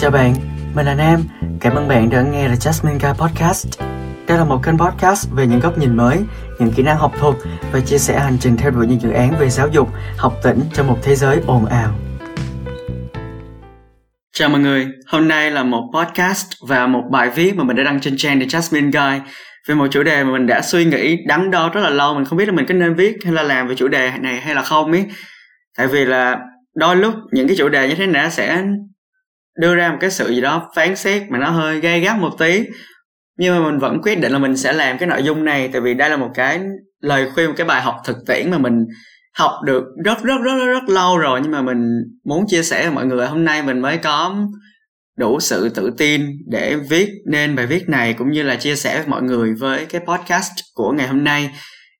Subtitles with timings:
[0.00, 0.34] Chào bạn,
[0.74, 1.20] mình là Nam.
[1.60, 3.80] Cảm ơn bạn đã nghe The Jasmine Guy Podcast.
[4.28, 6.18] Đây là một kênh podcast về những góc nhìn mới,
[6.58, 7.34] những kỹ năng học thuật
[7.72, 10.60] và chia sẻ hành trình theo đuổi những dự án về giáo dục, học tỉnh
[10.72, 11.94] trong một thế giới ồn ào.
[14.32, 17.82] Chào mọi người, hôm nay là một podcast và một bài viết mà mình đã
[17.82, 19.24] đăng trên trang The Jasmine Guy
[19.68, 22.24] về một chủ đề mà mình đã suy nghĩ đắn đo rất là lâu mình
[22.24, 24.54] không biết là mình có nên viết hay là làm về chủ đề này hay
[24.54, 25.06] là không ấy
[25.76, 26.38] tại vì là
[26.74, 28.62] đôi lúc những cái chủ đề như thế này sẽ
[29.58, 32.38] đưa ra một cái sự gì đó phán xét mà nó hơi gay gắt một
[32.38, 32.64] tí.
[33.38, 35.80] Nhưng mà mình vẫn quyết định là mình sẽ làm cái nội dung này tại
[35.80, 36.60] vì đây là một cái
[37.00, 38.84] lời khuyên một cái bài học thực tiễn mà mình
[39.34, 41.40] học được rất rất rất rất, rất lâu rồi.
[41.42, 41.78] Nhưng mà mình
[42.24, 44.34] muốn chia sẻ với mọi người hôm nay mình mới có
[45.18, 48.98] đủ sự tự tin để viết nên bài viết này cũng như là chia sẻ
[48.98, 51.50] với mọi người với cái podcast của ngày hôm nay.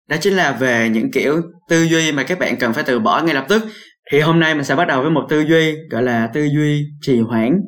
[0.09, 3.23] Đó chính là về những kiểu tư duy mà các bạn cần phải từ bỏ
[3.23, 3.62] ngay lập tức
[4.12, 6.87] thì hôm nay mình sẽ bắt đầu với một tư duy, gọi là tư duy
[7.01, 7.61] trì hoãn.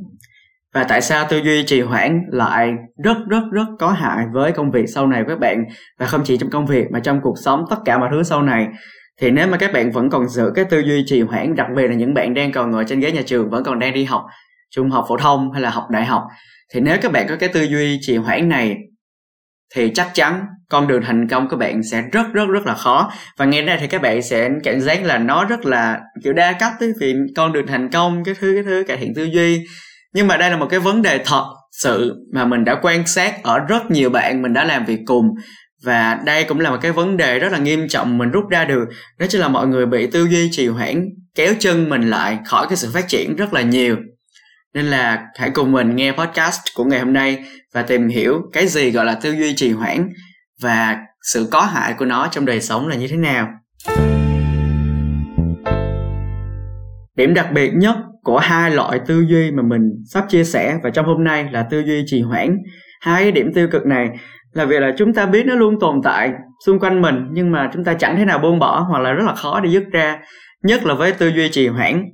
[0.74, 2.72] Và tại sao tư duy trì hoãn lại
[3.04, 5.64] rất rất rất có hại với công việc sau này của các bạn?
[5.98, 8.42] Và không chỉ trong công việc mà trong cuộc sống, tất cả mọi thứ sau
[8.42, 8.68] này.
[9.20, 11.88] Thì nếu mà các bạn vẫn còn giữ cái tư duy trì hoãn, đặc biệt
[11.88, 14.22] là những bạn đang còn ngồi trên ghế nhà trường, vẫn còn đang đi học
[14.70, 16.22] trung học phổ thông hay là học đại học,
[16.74, 18.76] thì nếu các bạn có cái tư duy trì hoãn này
[19.74, 23.12] thì chắc chắn con đường thành công của bạn sẽ rất rất rất là khó.
[23.38, 26.52] Và nghe đây thì các bạn sẽ cảm giác là nó rất là, kiểu, đa
[26.52, 29.60] cấp ấy vì con đường thành công, cái thứ cái thứ, cải thiện tư duy.
[30.14, 33.42] Nhưng mà đây là một cái vấn đề thật sự mà mình đã quan sát
[33.42, 35.26] ở rất nhiều bạn mình đã làm việc cùng.
[35.84, 38.64] Và đây cũng là một cái vấn đề rất là nghiêm trọng mình rút ra
[38.64, 38.84] được,
[39.18, 42.66] đó chính là mọi người bị tư duy trì hoãn, kéo chân mình lại khỏi
[42.68, 43.96] cái sự phát triển rất là nhiều
[44.74, 48.66] nên là hãy cùng mình nghe podcast của ngày hôm nay và tìm hiểu cái
[48.66, 50.08] gì gọi là tư duy trì hoãn
[50.62, 50.98] và
[51.32, 53.48] sự có hại của nó trong đời sống là như thế nào.
[57.16, 60.90] Điểm đặc biệt nhất của hai loại tư duy mà mình sắp chia sẻ và
[60.90, 62.56] trong hôm nay là tư duy trì hoãn.
[63.00, 64.08] Hai cái điểm tiêu cực này
[64.52, 66.30] là việc là chúng ta biết nó luôn tồn tại
[66.66, 69.24] xung quanh mình nhưng mà chúng ta chẳng thể nào buông bỏ hoặc là rất
[69.26, 70.18] là khó để dứt ra,
[70.62, 72.04] nhất là với tư duy trì hoãn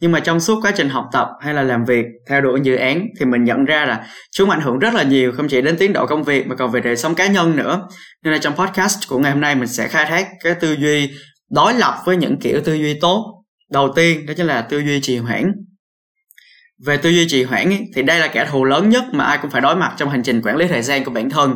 [0.00, 2.76] nhưng mà trong suốt quá trình học tập hay là làm việc theo đuổi dự
[2.76, 5.76] án thì mình nhận ra là chúng ảnh hưởng rất là nhiều không chỉ đến
[5.78, 7.88] tiến độ công việc mà còn về đời sống cá nhân nữa.
[8.24, 11.10] Nên là trong podcast của ngày hôm nay mình sẽ khai thác cái tư duy
[11.50, 13.44] đối lập với những kiểu tư duy tốt.
[13.70, 15.52] Đầu tiên đó chính là tư duy trì hoãn.
[16.86, 19.38] Về tư duy trì hoãn ý, thì đây là kẻ thù lớn nhất mà ai
[19.42, 21.54] cũng phải đối mặt trong hành trình quản lý thời gian của bản thân.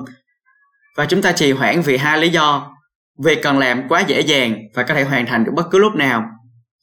[0.97, 2.77] Và chúng ta trì hoãn vì hai lý do.
[3.25, 5.95] Việc cần làm quá dễ dàng và có thể hoàn thành được bất cứ lúc
[5.95, 6.25] nào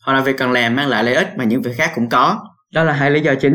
[0.08, 2.40] hoặc là việc cần làm mang lại lợi ích mà những việc khác cũng có.
[2.74, 3.54] Đó là hai lý do chính.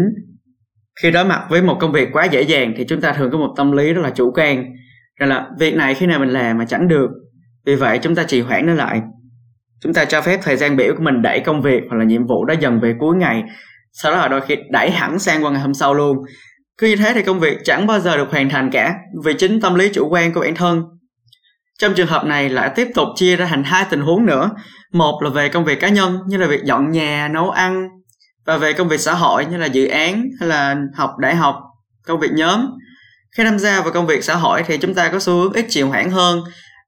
[1.03, 3.39] Khi đối mặt với một công việc quá dễ dàng thì chúng ta thường có
[3.39, 4.65] một tâm lý rất là chủ quan.
[5.21, 7.11] Rằng là việc này khi nào mình làm mà chẳng được.
[7.67, 9.01] Vì vậy chúng ta trì hoãn nó lại.
[9.83, 12.27] Chúng ta cho phép thời gian biểu của mình đẩy công việc hoặc là nhiệm
[12.27, 13.43] vụ đó dần về cuối ngày.
[13.93, 16.17] Sau đó là đôi khi đẩy hẳn sang qua ngày hôm sau luôn.
[16.79, 18.95] Cứ như thế thì công việc chẳng bao giờ được hoàn thành cả.
[19.25, 20.83] Vì chính tâm lý chủ quan của bản thân
[21.82, 24.50] trong trường hợp này lại tiếp tục chia ra thành hai tình huống nữa.
[24.93, 27.88] Một là về công việc cá nhân, như là việc dọn nhà, nấu ăn,
[28.47, 31.56] và về công việc xã hội, như là dự án hay là học đại học,
[32.06, 32.66] công việc nhóm.
[33.37, 35.66] Khi tham gia vào công việc xã hội thì chúng ta có xu hướng ít
[35.69, 36.41] chịu hoãn hơn,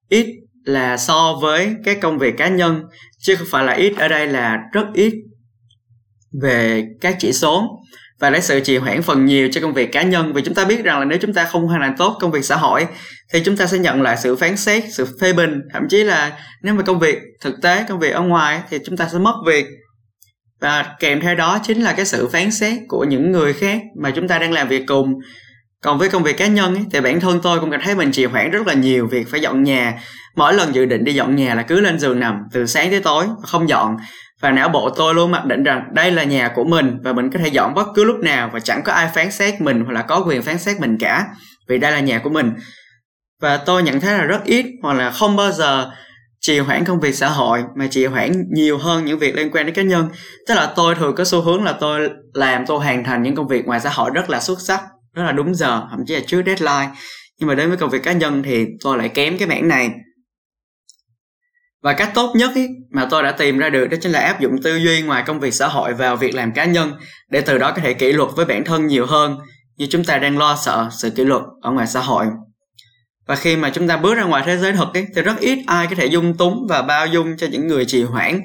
[0.08, 0.26] ít
[0.64, 2.82] là so với các công việc cá nhân,
[3.18, 3.94] chứ không phải là ít.
[3.98, 5.14] Ở đây là rất ít
[6.42, 7.78] về các chỉ số
[8.24, 10.32] và lấy sự trì hoãn phần nhiều cho công việc cá nhân.
[10.32, 12.44] Vì chúng ta biết rằng là nếu chúng ta không hoàn thành tốt công việc
[12.44, 12.86] xã hội
[13.32, 15.60] thì chúng ta sẽ nhận lại sự phán xét sự phê bình.
[15.72, 16.32] Thậm chí là
[16.62, 19.34] nếu mà công việc thực tế công việc ở ngoài thì chúng ta sẽ mất
[19.46, 19.66] việc.
[20.60, 24.10] Và kèm theo đó chính là cái sự phán xét của những người khác mà
[24.10, 25.14] chúng ta đang làm việc cùng.
[25.82, 28.12] Còn với công việc cá nhân ấy, thì bản thân tôi cũng cảm thấy mình
[28.12, 29.94] trì hoãn rất là nhiều việc phải dọn nhà.
[30.36, 33.00] Mỗi lần dự định đi dọn nhà là cứ lên giường nằm từ sáng tới
[33.00, 33.96] tối không dọn
[34.44, 37.30] và não bộ tôi luôn mặc định rằng đây là nhà của mình và mình
[37.30, 39.92] có thể dọn bất cứ lúc nào và chẳng có ai phán xét mình hoặc
[39.92, 41.26] là có quyền phán xét mình cả,
[41.68, 42.52] vì đây là nhà của mình.
[43.42, 45.90] Và tôi nhận thấy là rất ít hoặc là không bao giờ
[46.40, 49.66] trì hoãn công việc xã hội mà trì hoãn nhiều hơn những việc liên quan
[49.66, 50.08] đến cá nhân.
[50.48, 53.48] Tức là tôi thường có xu hướng là tôi làm, tôi hoàn thành những công
[53.48, 54.82] việc ngoài xã hội rất là xuất sắc,
[55.14, 56.90] rất là đúng giờ, thậm chí là trước deadline.
[57.38, 59.90] Nhưng mà đến với công việc cá nhân thì tôi lại kém cái mảng này
[61.84, 64.40] và cách tốt nhất ý, mà tôi đã tìm ra được đó chính là áp
[64.40, 66.92] dụng tư duy ngoài công việc xã hội vào việc làm cá nhân
[67.30, 69.36] để từ đó có thể kỷ luật với bản thân nhiều hơn
[69.76, 72.26] như chúng ta đang lo sợ sự kỷ luật ở ngoài xã hội.
[73.26, 75.58] Và khi mà chúng ta bước ra ngoài thế giới thực ý, thì rất ít
[75.66, 78.40] ai có thể dung túng và bao dung cho những người trì hoãn.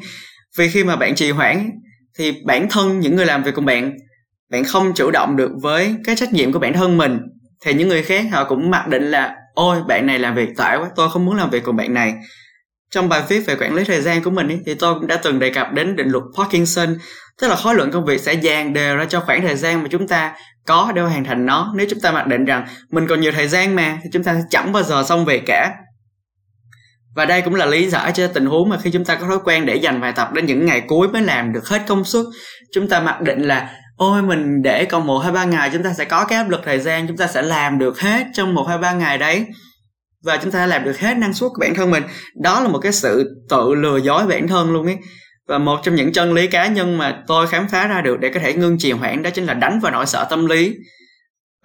[0.57, 1.69] Vì khi mà bạn trì hoãn
[2.17, 3.91] thì bản thân những người làm việc cùng bạn
[4.51, 7.19] bạn không chủ động được với cái trách nhiệm của bản thân mình.
[7.65, 10.77] Thì những người khác họ cũng mặc định là ôi bạn này làm việc tải
[10.77, 12.13] quá tôi không muốn làm việc cùng bạn này
[12.91, 15.15] trong bài viết về quản lý thời gian của mình ý, thì tôi cũng đã
[15.23, 16.97] từng đề cập đến định luật Parkinson
[17.41, 19.87] tức là khối lượng công việc sẽ dàn đều ra cho khoảng thời gian mà
[19.91, 20.33] chúng ta
[20.65, 21.73] có để hoàn thành nó.
[21.75, 24.33] Nếu chúng ta mặc định rằng mình còn nhiều thời gian mà thì chúng ta
[24.33, 25.71] sẽ chẳng bao giờ xong việc cả.
[27.15, 29.39] Và đây cũng là lý giải cho tình huống mà khi chúng ta có thói
[29.43, 32.25] quen để dành bài tập đến những ngày cuối mới làm được hết công suất
[32.73, 35.93] chúng ta mặc định là ôi mình để còn một hai ba ngày chúng ta
[35.93, 38.63] sẽ có cái áp lực thời gian chúng ta sẽ làm được hết trong một
[38.63, 39.45] hai ba ngày đấy
[40.23, 42.03] và chúng ta làm được hết năng suất của bản thân mình.
[42.41, 44.97] Đó là một cái sự tự lừa dối bản thân luôn ấy.
[45.47, 48.29] Và một trong những chân lý cá nhân mà tôi khám phá ra được để
[48.29, 50.75] có thể ngưng trì hoãn đó chính là đánh vào nỗi sợ tâm lý.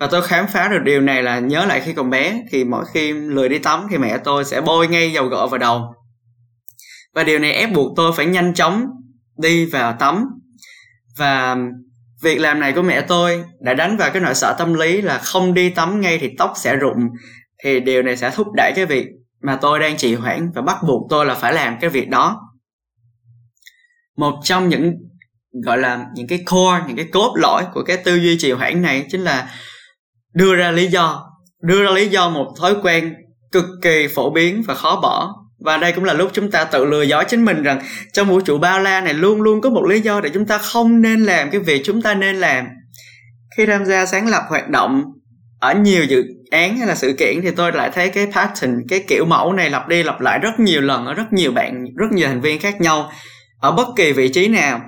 [0.01, 2.85] Và tôi khám phá được điều này là nhớ lại khi còn bé, thì mỗi
[2.93, 5.95] khi lười đi tắm thì mẹ tôi sẽ bôi ngay dầu gội vào đầu.
[7.15, 8.87] Và điều này ép buộc tôi phải nhanh chóng
[9.39, 10.25] đi vào tắm.
[11.19, 11.57] Và
[12.23, 15.19] việc làm này của mẹ tôi đã đánh vào cái nỗi sợ tâm lý là
[15.19, 17.09] không đi tắm ngay thì tóc sẽ rụng
[17.65, 19.07] thì điều này sẽ thúc đẩy cái việc
[19.43, 22.41] mà tôi đang trì hoãn và bắt buộc tôi là phải làm cái việc đó.
[24.17, 24.93] Một trong những,
[25.65, 28.83] gọi là, những cái core, những cái cốt lõi của cái tư duy trì hoãn
[28.83, 29.51] này chính là
[30.35, 31.31] đưa ra lý do,
[31.63, 33.15] đưa ra lý do một thói quen
[33.53, 35.35] cực kỳ phổ biến và khó bỏ.
[35.59, 37.81] Và đây cũng là lúc chúng ta tự lừa dối chính mình rằng
[38.13, 40.59] trong vũ trụ bao la này luôn luôn có một lý do để chúng ta
[40.59, 42.67] không nên làm cái việc chúng ta nên làm.
[43.57, 45.05] Khi tham gia sáng lập hoạt động
[45.65, 49.05] ở nhiều dự án hay là sự kiện thì tôi lại thấy cái pattern, cái
[49.09, 52.07] kiểu mẫu này lặp đi lặp lại rất nhiều lần ở rất nhiều bạn, rất
[52.13, 53.13] nhiều thành viên khác nhau
[53.61, 54.81] ở bất kỳ vị trí nào.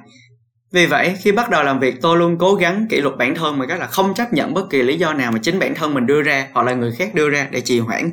[0.73, 3.58] Vì vậy, khi bắt đầu làm việc, tôi luôn cố gắng kỷ luật bản thân
[3.58, 5.94] mình cách là không chấp nhận bất kỳ lý do nào mà chính bản thân
[5.94, 8.12] mình đưa ra hoặc là người khác đưa ra để trì hoãn.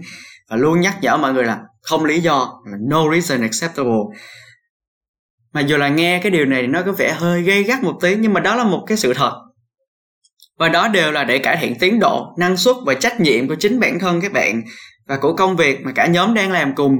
[0.49, 4.01] Và luôn nhắc nhở mọi người là không lý do, là no reason acceptable.
[5.53, 8.15] Mà dù là nghe cái điều này nó có vẻ hơi gây gắt một tí,
[8.15, 9.33] nhưng mà đó là một cái sự thật
[10.63, 13.55] và đó đều là để cải thiện tiến độ, năng suất và trách nhiệm của
[13.55, 14.61] chính bản thân các bạn
[15.07, 16.97] và của công việc mà cả nhóm đang làm cùng.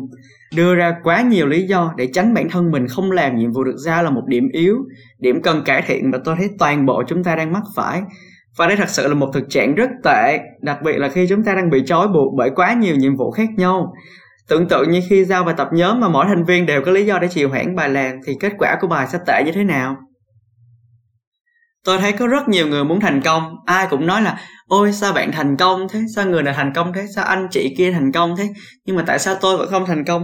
[0.56, 3.64] Đưa ra quá nhiều lý do để tránh bản thân mình không làm nhiệm vụ
[3.64, 4.78] được giao là một điểm yếu,
[5.20, 8.02] điểm cần cải thiện mà tôi thấy toàn bộ chúng ta đang mắc phải.
[8.58, 11.44] Và đây thật sự là một thực trạng rất tệ, đặc biệt là khi chúng
[11.44, 13.94] ta đang bị trói buộc bởi quá nhiều nhiệm vụ khác nhau.
[14.50, 17.06] Tưởng tượng như khi giao bài tập nhóm mà mỗi thành viên đều có lý
[17.06, 19.64] do để trì hoãn bài làm thì kết quả của bài sẽ tệ như thế
[19.64, 19.98] nào?
[21.84, 23.56] Tôi thấy có rất nhiều người muốn thành công.
[23.66, 24.38] Ai cũng nói là,
[24.68, 26.02] ôi, sao bạn thành công thế?
[26.16, 27.06] Sao người này thành công thế?
[27.16, 28.50] Sao anh chị kia thành công thế?
[28.86, 30.24] Nhưng mà tại sao tôi vẫn không thành công?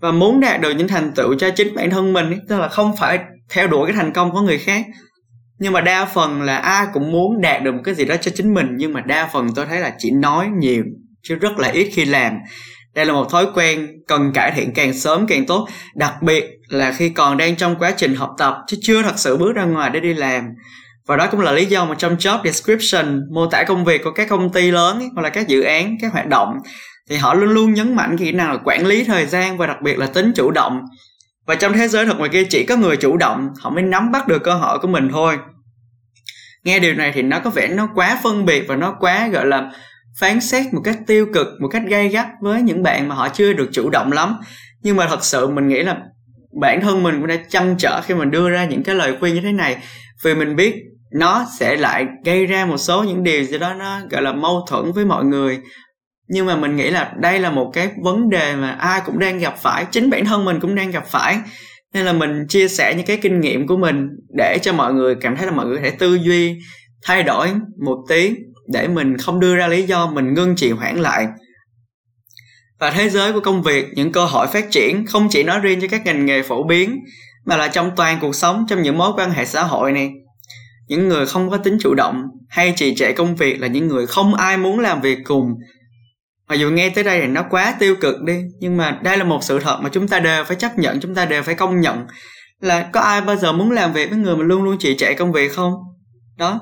[0.00, 2.96] Và muốn đạt được những thành tựu cho chính bản thân mình tức là không
[2.96, 3.18] phải
[3.50, 4.86] theo đuổi cái thành công của người khác.
[5.58, 8.30] Nhưng mà đa phần là ai cũng muốn đạt được một cái gì đó cho
[8.34, 10.84] chính mình, nhưng mà đa phần tôi thấy là chỉ nói nhiều,
[11.22, 12.32] chứ rất là ít khi làm
[12.94, 16.92] đây là một thói quen cần cải thiện càng sớm càng tốt đặc biệt là
[16.92, 19.90] khi còn đang trong quá trình học tập chứ chưa thật sự bước ra ngoài
[19.90, 20.44] để đi làm.
[21.06, 24.10] Và đó cũng là lý do mà trong job description mô tả công việc của
[24.10, 26.58] các công ty lớn ấy, hoặc là các dự án các hoạt động
[27.10, 29.76] thì họ luôn luôn nhấn mạnh kỹ năng là quản lý thời gian và đặc
[29.82, 30.80] biệt là tính chủ động.
[31.46, 34.12] Và trong thế giới thật ngoài kia chỉ có người chủ động họ mới nắm
[34.12, 35.38] bắt được cơ hội của mình thôi.
[36.64, 39.46] Nghe điều này thì nó có vẻ nó quá phân biệt và nó quá gọi
[39.46, 39.70] là
[40.20, 43.28] phán xét một cách tiêu cực, một cách gay gắt với những bạn mà họ
[43.28, 44.36] chưa được chủ động lắm.
[44.82, 45.98] Nhưng mà thật sự mình nghĩ là
[46.60, 49.34] bản thân mình cũng đã chăn trở khi mình đưa ra những cái lời khuyên
[49.34, 49.76] như thế này.
[50.24, 50.74] Vì mình biết
[51.12, 54.64] nó sẽ lại gây ra một số những điều gì đó nó gọi là mâu
[54.68, 55.58] thuẫn với mọi người.
[56.28, 59.38] Nhưng mà mình nghĩ là đây là một cái vấn đề mà ai cũng đang
[59.38, 61.38] gặp phải, chính bản thân mình cũng đang gặp phải.
[61.94, 65.14] Nên là mình chia sẻ những cái kinh nghiệm của mình để cho mọi người
[65.14, 66.58] cảm thấy là mọi người có thể tư duy,
[67.02, 67.48] thay đổi
[67.84, 68.34] một tí
[68.72, 71.26] để mình không đưa ra lý do mình ngưng trì hoãn lại.
[72.78, 75.80] Và thế giới của công việc, những cơ hội phát triển không chỉ nói riêng
[75.80, 77.00] cho các ngành nghề phổ biến,
[77.44, 80.10] mà là trong toàn cuộc sống, trong những mối quan hệ xã hội này.
[80.88, 84.06] Những người không có tính chủ động hay trì trệ công việc là những người
[84.06, 85.54] không ai muốn làm việc cùng.
[86.48, 89.24] Mặc dù nghe tới đây thì nó quá tiêu cực đi, nhưng mà đây là
[89.24, 91.80] một sự thật mà chúng ta đều phải chấp nhận, chúng ta đều phải công
[91.80, 92.06] nhận
[92.60, 95.14] là có ai bao giờ muốn làm việc với người mà luôn luôn trì trệ
[95.14, 95.72] công việc không?
[96.36, 96.60] Đó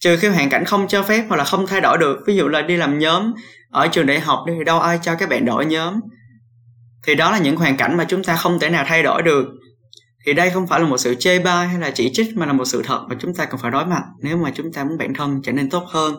[0.00, 2.48] trừ khi hoàn cảnh không cho phép hoặc là không thay đổi được, ví dụ
[2.48, 3.32] là đi làm nhóm,
[3.70, 5.94] ở trường đại học đi thì đâu ai cho các bạn đổi nhóm.
[7.06, 9.46] Thì đó là những hoàn cảnh mà chúng ta không thể nào thay đổi được.
[10.26, 12.52] Thì đây không phải là một sự chê bai hay là chỉ trích mà là
[12.52, 14.98] một sự thật mà chúng ta cần phải đối mặt nếu mà chúng ta muốn
[14.98, 16.14] bản thân trở nên tốt hơn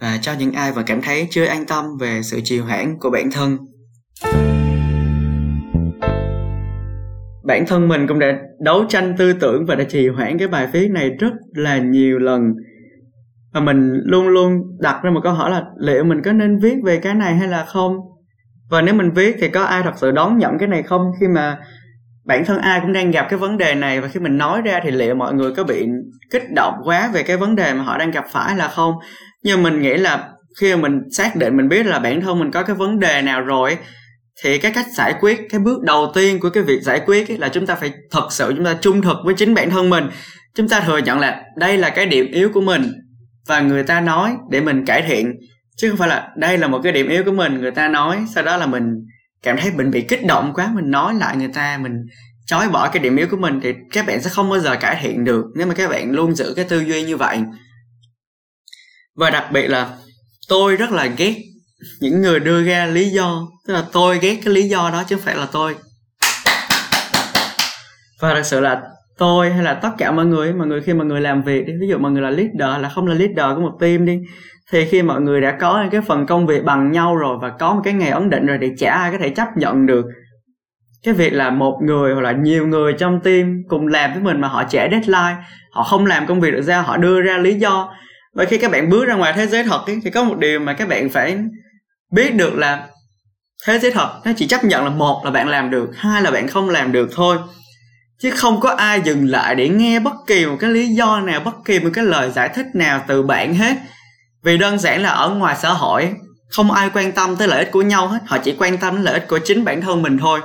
[0.00, 3.10] và cho những ai vẫn cảm thấy chưa an tâm về sự trì hoãn của
[3.10, 3.58] bản thân.
[7.44, 10.68] Bản thân mình cũng đã đấu tranh tư tưởng và đã trì hoãn cái bài
[10.72, 12.42] viết này rất là nhiều lần
[13.52, 16.74] và mình luôn luôn đặt ra một câu hỏi là liệu mình có nên viết
[16.84, 17.96] về cái này hay là không?
[18.70, 21.02] Và nếu mình viết thì có ai thật sự đón nhận cái này không?
[21.20, 21.58] Khi mà
[22.24, 24.80] bản thân ai cũng đang gặp cái vấn đề này và khi mình nói ra
[24.84, 25.86] thì liệu mọi người có bị
[26.30, 28.94] kích động quá về cái vấn đề mà họ đang gặp phải là không?
[29.42, 30.28] Nhưng mình nghĩ là
[30.60, 33.22] khi mà mình xác định mình biết là bản thân mình có cái vấn đề
[33.22, 33.78] nào rồi,
[34.44, 37.48] thì cái cách giải quyết, cái bước đầu tiên của cái việc giải quyết là
[37.48, 40.04] chúng ta phải thật sự, chúng ta trung thực với chính bản thân mình.
[40.54, 42.82] Chúng ta thừa nhận là đây là cái điểm yếu của mình
[43.50, 45.32] và người ta nói để mình cải thiện.
[45.76, 48.24] Chứ không phải là đây là một cái điểm yếu của mình, người ta nói,
[48.34, 48.84] sau đó là mình
[49.42, 51.92] cảm thấy mình bị kích động quá, mình nói lại người ta, mình
[52.46, 54.98] chối bỏ cái điểm yếu của mình, thì các bạn sẽ không bao giờ cải
[55.02, 57.38] thiện được nếu mà các bạn luôn giữ cái tư duy như vậy.
[59.14, 59.96] Và đặc biệt là
[60.48, 61.34] tôi rất là ghét
[62.00, 65.16] những người đưa ra lý do, tức là tôi ghét cái lý do đó chứ
[65.16, 65.76] không phải là tôi.
[68.20, 68.82] Và thật sự là
[69.20, 71.72] tôi hay là tất cả mọi người mọi người khi mà người làm việc đi
[71.80, 74.18] ví dụ mọi người là leader là không là leader của một team đi
[74.72, 77.74] thì khi mọi người đã có cái phần công việc bằng nhau rồi và có
[77.74, 80.06] một cái ngày ấn định rồi thì chả ai có thể chấp nhận được
[81.02, 84.40] cái việc là một người hoặc là nhiều người trong team cùng làm với mình
[84.40, 85.36] mà họ trễ deadline
[85.70, 87.92] họ không làm công việc được giao họ đưa ra lý do.
[88.34, 90.60] Và khi các bạn bước ra ngoài thế giới thật ấy, thì có một điều
[90.60, 91.38] mà các bạn phải
[92.12, 92.86] biết được là
[93.66, 96.30] thế giới thật nó chỉ chấp nhận là một là bạn làm được hai là
[96.30, 97.36] bạn không làm được thôi
[98.22, 101.40] chứ không có ai dừng lại để nghe bất kỳ một cái lý do nào,
[101.40, 103.76] bất kỳ một cái lời giải thích nào từ bạn hết.
[104.42, 106.12] Vì đơn giản là ở ngoài xã hội,
[106.48, 108.18] không ai quan tâm tới lợi ích của nhau hết.
[108.26, 110.40] Họ chỉ quan tâm đến lợi ích của chính bản thân mình thôi.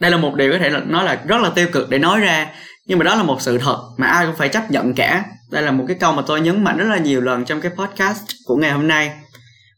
[0.00, 2.20] Đây là một điều có thể là, nói là rất là tiêu cực để nói
[2.20, 2.46] ra,
[2.86, 5.24] nhưng mà đó là một sự thật mà ai cũng phải chấp nhận cả.
[5.50, 7.72] Đây là một cái câu mà tôi nhấn mạnh rất là nhiều lần trong cái
[7.76, 9.12] podcast của ngày hôm nay.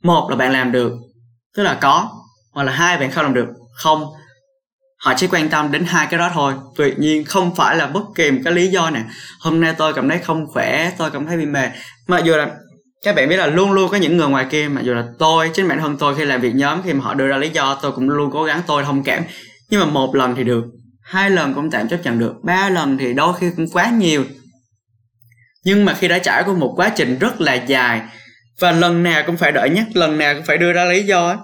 [0.03, 0.93] Một là bạn làm được,
[1.57, 2.11] tức là có,
[2.53, 3.47] hoặc là hai bạn không làm được.
[3.75, 4.05] Không
[5.07, 6.55] họ chỉ quan tâm đến hai cái đó thôi.
[6.77, 9.01] Tuy nhiên không phải là bất kỳ một cái lý do nè
[9.41, 11.71] hôm nay tôi cảm thấy không khỏe tôi cảm thấy bị mệt.
[12.07, 12.49] Mặc dù là
[13.05, 15.51] các bạn biết là luôn luôn có những người ngoài kia mà dù là tôi
[15.55, 17.79] chính bản thân tôi khi làm việc nhóm khi mà họ đưa ra lý do
[17.83, 19.23] tôi cũng luôn cố gắng tôi thông cảm.
[19.71, 20.65] Nhưng mà một lần thì được
[21.03, 24.25] hai lần cũng tạm chấp nhận được ba lần thì đôi khi cũng quá nhiều.
[25.65, 28.01] Nhưng mà khi đã trải qua một quá trình rất là dài
[28.61, 31.27] và lần nào cũng phải đợi nhắc lần nào cũng phải đưa ra lý do
[31.27, 31.37] ấy,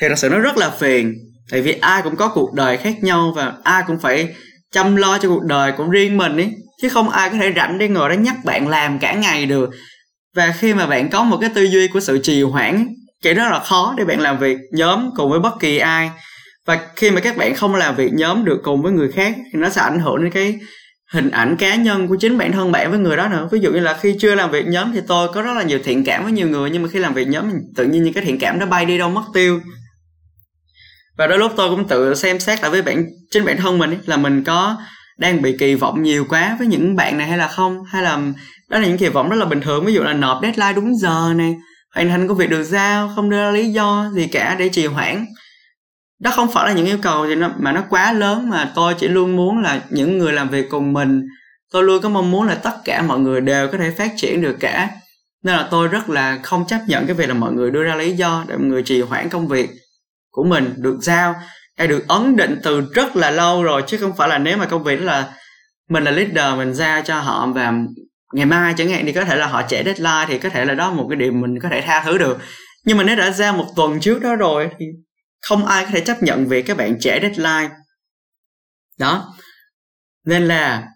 [0.00, 1.14] thì thật sự nó rất là phiền
[1.50, 4.34] tại vì ai cũng có cuộc đời khác nhau và ai cũng phải
[4.72, 6.50] chăm lo cho cuộc đời của riêng mình ấy.
[6.82, 9.70] Chứ không ai có thể rảnh để ngồi đó nhắc bạn làm cả ngày được.
[10.36, 12.86] Và khi mà bạn có một cái tư duy của sự trì hoãn
[13.24, 16.10] thì rất là khó để bạn làm việc nhóm cùng với bất kỳ ai.
[16.66, 19.58] Và khi mà các bạn không làm việc nhóm được cùng với người khác thì
[19.58, 20.58] nó sẽ ảnh hưởng đến cái
[21.12, 23.48] hình ảnh cá nhân của chính bản thân bạn với người đó nữa.
[23.52, 25.78] Ví dụ như là khi chưa làm việc nhóm thì tôi có rất là nhiều
[25.84, 28.24] thiện cảm với nhiều người, nhưng mà khi làm việc nhóm tự nhiên những cái
[28.24, 29.60] thiện cảm đó bay đi đâu mất tiêu
[31.18, 33.90] và đôi lúc tôi cũng tự xem xét lại với bản chính bản thân mình
[33.90, 34.76] ấy, là mình có
[35.18, 37.84] đang bị kỳ vọng nhiều quá với những bạn này hay là không?
[37.84, 38.18] Hay là
[38.70, 40.96] đó là những kỳ vọng rất là bình thường ví dụ là nộp deadline đúng
[40.96, 41.56] giờ này
[41.94, 44.86] hoàn thành công việc được giao không đưa ra lý do gì cả để trì
[44.86, 45.26] hoãn.
[46.20, 48.94] Đó không phải là những yêu cầu gì nó, mà nó quá lớn mà tôi
[48.98, 51.22] chỉ luôn muốn là những người làm việc cùng mình
[51.72, 54.42] tôi luôn có mong muốn là tất cả mọi người đều có thể phát triển
[54.42, 54.90] được cả.
[55.42, 57.94] Nên là tôi rất là không chấp nhận cái việc là mọi người đưa ra
[57.94, 59.70] lý do để mọi người trì hoãn công việc
[60.36, 61.34] của mình được giao,
[61.78, 64.66] hay được ấn định từ rất là lâu rồi, chứ không phải là nếu mà
[64.66, 65.34] công việc đó là
[65.88, 67.74] mình là leader, mình giao cho họ và
[68.32, 70.74] ngày mai chẳng hạn thì có thể là họ trễ deadline thì có thể là
[70.74, 72.38] đó một cái điều mình có thể tha thứ được.
[72.84, 74.86] Nhưng mà nếu đã ra một tuần trước đó rồi thì
[75.40, 77.74] không ai có thể chấp nhận việc các bạn trễ deadline.
[78.98, 79.34] Đó.
[80.24, 80.88] Nên là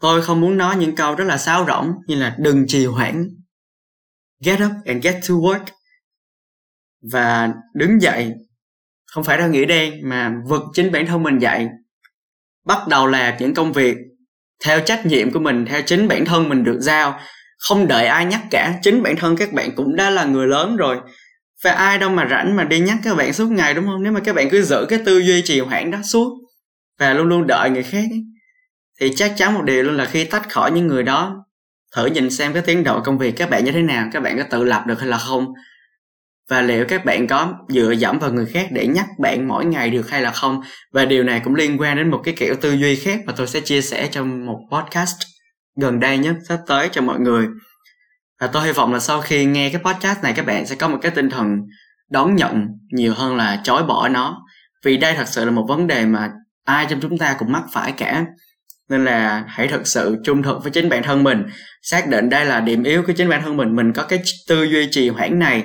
[0.00, 3.28] tôi không muốn nói những câu rất là sáo rỗng như là đừng trì hoãn.
[4.44, 5.64] Get up and get to work.
[7.12, 8.32] Và đứng dậy
[9.14, 11.66] không phải ra nghĩa đen mà vực chính bản thân mình dậy.
[12.66, 13.96] Bắt đầu làm những công việc
[14.64, 17.20] theo trách nhiệm của mình theo chính bản thân mình được giao.
[17.58, 20.76] Không đợi ai nhắc cả chính bản thân các bạn cũng đã là người lớn
[20.76, 20.96] rồi.
[21.64, 24.02] Và ai đâu mà rảnh mà đi nhắc các bạn suốt ngày đúng không?
[24.02, 26.42] Nếu mà các bạn cứ giữ cái tư duy trì hoãn đó suốt
[26.98, 28.22] và luôn luôn đợi người khác ấy,
[29.00, 31.44] thì chắc chắn một điều luôn là khi tách khỏi những người đó
[31.96, 34.38] thử nhìn xem cái tiến độ công việc các bạn như thế nào các bạn
[34.38, 35.46] có tự lập được hay là không
[36.50, 39.90] và liệu các bạn có dựa dẫm vào người khác để nhắc bạn mỗi ngày
[39.90, 40.60] được hay là không?
[40.92, 43.46] Và điều này cũng liên quan đến một cái kiểu tư duy khác mà tôi
[43.46, 45.16] sẽ chia sẻ trong một podcast
[45.76, 47.46] gần đây nhất, sắp tới cho mọi người.
[48.40, 50.88] Và tôi hy vọng là sau khi nghe cái podcast này, các bạn sẽ có
[50.88, 51.56] một cái tinh thần
[52.10, 54.42] đón nhận nhiều hơn là chối bỏ nó.
[54.84, 56.30] Vì đây thật sự là một vấn đề mà
[56.64, 58.24] ai trong chúng ta cũng mắc phải cả.
[58.88, 61.42] Nên là hãy thật sự trung thực với chính bản thân mình.
[61.82, 63.76] Xác định đây là điểm yếu của chính bản thân mình.
[63.76, 65.64] Mình có cái tư duy trì hoãn này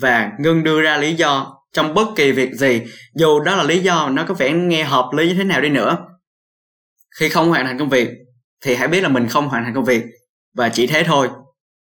[0.00, 2.82] và ngưng đưa ra lý do trong bất kỳ việc gì,
[3.14, 5.68] dù đó là lý do nó có vẻ nghe hợp lý như thế nào đi
[5.68, 5.98] nữa.
[7.18, 8.08] Khi không hoàn thành công việc,
[8.64, 10.04] thì hãy biết là mình không hoàn thành công việc,
[10.56, 11.28] và chỉ thế thôi.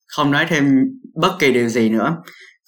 [0.08, 0.72] Không nói thêm
[1.22, 2.18] bất kỳ điều gì nữa.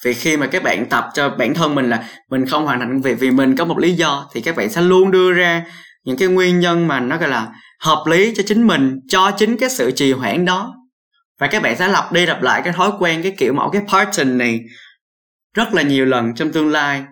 [0.04, 2.90] Vì khi mà các bạn tập cho bản thân mình là mình không hoàn thành
[2.90, 5.64] công việc vì mình có một lý do, thì các bạn sẽ luôn đưa ra
[6.04, 7.48] những cái nguyên nhân mà nó gọi là
[7.80, 10.74] hợp lý cho chính mình, cho chính cái sự trì hoãn đó.
[11.40, 13.82] Và các bạn sẽ lặp đi lặp lại cái thói quen, cái kiểu mẫu cái
[13.92, 14.60] pattern này
[15.56, 17.04] rất là nhiều lần trong tương lai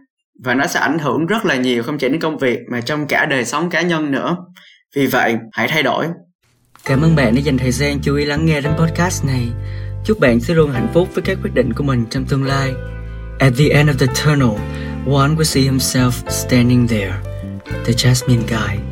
[0.43, 3.07] và nó sẽ ảnh hưởng rất là nhiều không chỉ đến công việc mà trong
[3.07, 4.37] cả đời sống cá nhân nữa
[4.95, 6.07] vì vậy hãy thay đổi
[6.85, 9.47] Cảm ơn bạn đã dành thời gian chú ý lắng nghe đến podcast này.
[10.05, 12.73] Chúc bạn sẽ luôn hạnh phúc với các quyết định của mình trong tương lai.
[13.39, 14.57] At the end of the tunnel,
[15.05, 17.13] one will see himself standing there,
[17.85, 18.88] the Jasmine guy.